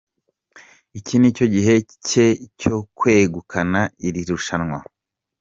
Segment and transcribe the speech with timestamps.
[0.99, 1.73] Iki nicyo gihe
[2.07, 2.27] cye,
[2.59, 4.79] cyo kwegukana iri rushanwa.